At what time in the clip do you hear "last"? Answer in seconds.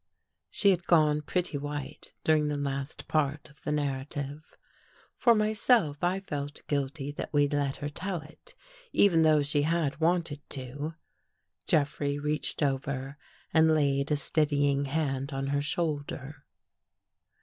2.57-3.07